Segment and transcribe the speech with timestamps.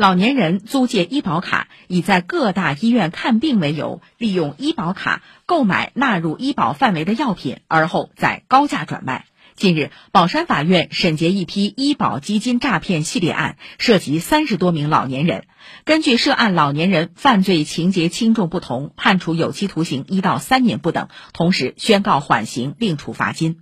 [0.00, 9.26] 老年人租借医保卡，以在各大医院看病为由，利用医保卡购买纳入医保范围的药品，而后再高价转卖。
[9.56, 15.44] 近日，宝山法院审结一批医保基金诈骗系列案，涉及三十多名老年人。
[15.84, 23.58] 根据涉案老年人犯罪情节轻重不同，判处有期徒刑一到三年不等，同时宣告缓刑并处罚金。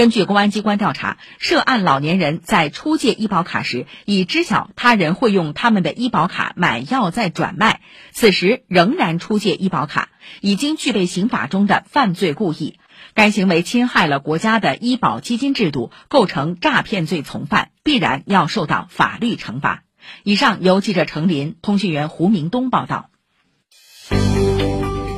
[0.00, 10.08] 根据公安机关调查，涉案老年人在出借医保卡时，已知晓他人会用他们的医保卡买药再转卖，此时仍然出借医保卡，
[10.40, 12.78] 已经具备刑法中的犯罪故意。
[13.12, 19.82] 该行为侵害了国家的医保基金制度，构成诈骗罪从犯，必然要受到法律惩罚。
[20.24, 23.10] 以上由记者程林、通讯员胡明东报道。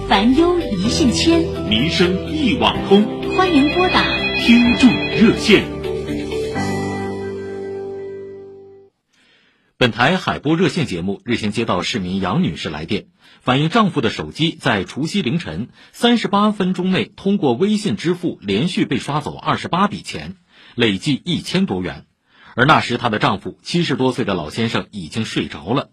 [0.09, 3.37] 烦忧一线牵，民生一网通。
[3.37, 4.22] 欢迎拨打。
[4.45, 5.63] 听众热线。
[9.77, 13.07] 本台海波热线节目日前接到市民杨女士来电，
[13.41, 20.35] 反映丈夫的手机在除夕凌晨三十八分钟内通过微信支付连续被刷走二十八笔钱，
[20.75, 22.07] 累计一千多元。
[22.57, 25.91] 而那时她的丈夫七十多岁的老先生已经睡着了。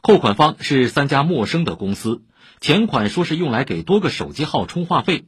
[0.00, 2.24] 扣款方是三家陌生的公司，
[2.60, 5.26] 钱款说是用来给多个手机号充话费。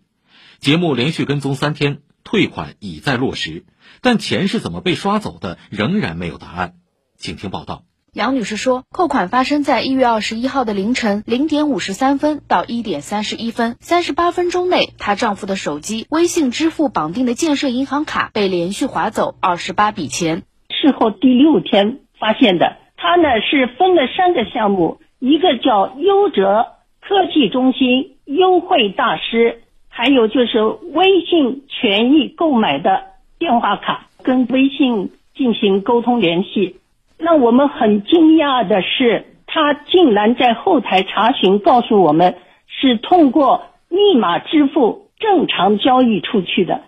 [0.58, 2.01] 节目连续跟踪三天。
[2.27, 3.65] 退款已在落实，
[4.03, 6.75] 但钱是怎么被刷走的，仍然没有答案。
[7.17, 7.85] 请听报道。
[8.13, 20.43] 杨女士说，扣款发生在一月二十一号的凌晨零点五十三分到一点三十一分，三十八分钟内，她丈夫的手机微信支付绑定的建设银行卡被连续划走二十八笔钱。
[20.71, 26.67] 事后第六天发现的，他呢是分了三个项目，一个叫优哲
[27.01, 29.63] 科技中心优惠大师。
[29.97, 33.02] 还有就是微信权益购买的
[33.39, 36.77] 电话卡跟微信进行沟通联系，
[37.16, 42.36] 让我们很惊讶的是，他竟然在后台查询告诉我们
[42.67, 46.83] 是通过密码支付正常交易出去的，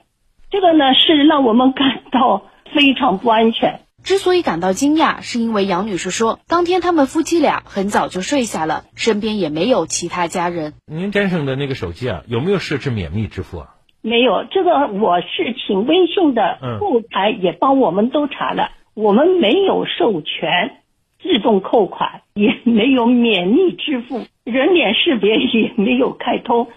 [0.51, 2.43] 这个呢是让我们感到
[2.75, 3.81] 非常不安全。
[4.09, 10.73] 之所以感到惊讶，是因为杨女士说，当天他们夫妻俩很早就睡下了，身边也没有其他家人。
[10.87, 13.75] 您先生的那个手机啊，有没有设置免密支付啊？
[14.01, 20.79] 没有，这个我是请微信的后台也帮我们都查了，我们没有授权
[21.23, 26.69] 自动扣款，也没有免密支付，人脸识别也没有开通，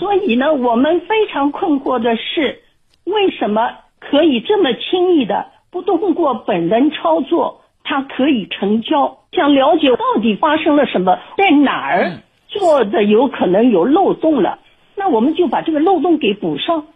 [0.00, 2.64] 所以呢，我们非常困惑的是，
[3.04, 5.51] 为什么可以这么轻易的？
[5.72, 9.24] 不通过本人操作，他可以成交。
[9.32, 14.58] 想了解到底发生了什么，在哪儿做的有可能有漏洞了，
[14.94, 16.86] 那我们就把这个漏洞给补上。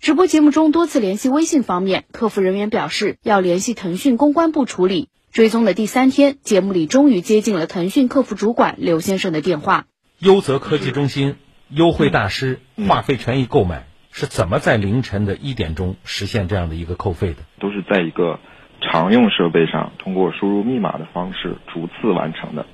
[0.00, 5.10] 直播节目中多次联系微信方面，客服人员表示要联系腾讯公关部处理。
[5.30, 9.84] 追踪的第三天，节目里终于接近了腾讯客服主管刘先生的电话。
[10.18, 11.36] 优泽科技中心
[11.68, 13.91] 优惠大师话费权益购买。
[14.12, 17.42] 是怎么在凌晨的一点钟实现这样的一个扣费的？
[17.58, 18.38] 都是在一个
[18.82, 22.66] 常用设备上，通过输入密码的方式逐次完成的。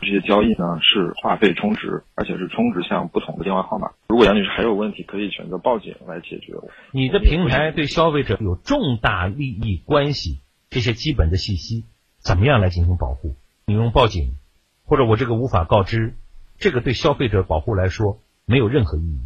[0.00, 3.90] 这些交易呢是话费充值，而且是充值向不同的电话号码。
[4.08, 6.54] 如果杨女士还有问题，可以选择报警来解决。
[6.92, 11.84] 你的平台对消费者有重大利益关系，这些基本的信息
[12.18, 13.34] 怎么样来进行保护？
[13.66, 14.36] 你用报警，
[14.84, 16.14] 或者我这个无法告知，
[16.58, 19.18] 这个对消费者保护来说没有任何意义。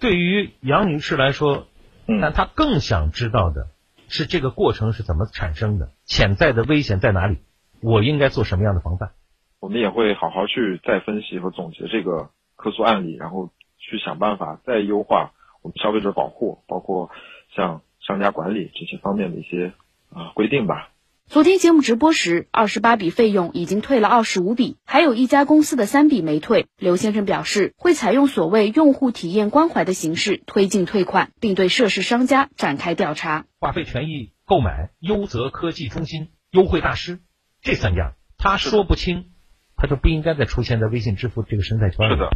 [0.00, 1.66] 对于杨女士来说，
[2.06, 3.68] 但她更想知道的
[4.08, 7.38] 是这个过程是怎么产生的，潜在的危险在哪里，
[7.80, 9.10] 我应该做什么样的防范？
[9.60, 15.32] 我们也会好好去再分析和总结这个客诉案例，然后去想办法再优化
[15.62, 17.10] 我们消费者保护，包括
[17.56, 19.72] 像商家管理这些方面的一些
[20.10, 20.90] 啊规定吧。
[21.28, 26.68] 昨天节目直播时，二十八笔费用已经退了二十五笔，还有一家公司的三笔没退。
[26.78, 33.44] 刘先生表示，会采用所谓用户体验关怀的形式推进退款，并对涉事商家展开调查。
[33.60, 37.18] 话费权益购买、优泽科技中心、优惠大师
[37.60, 39.26] 这三家，他说不清，
[39.76, 42.14] 他就不应该再出现在微信支付这个生态圈里。
[42.14, 42.30] 是的，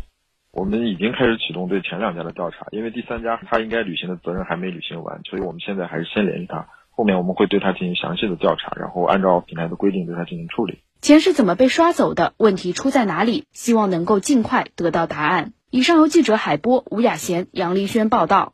[0.53, 6.69] 我们已经开始启动对前两家的调查，因为第三家他应该履行的责任还没履行完，所以我们现在还是先联系他。
[6.95, 10.83] 后面我们会对他进行详细的调查，然后按照平台的规定对他进行处理。
[11.01, 12.35] 钱是怎么被刷走的？
[12.37, 13.47] 问题出在哪里？
[13.53, 15.53] 希望能够尽快得到答案。
[15.71, 18.53] 以上由记者海波、吴雅贤、杨丽轩报道。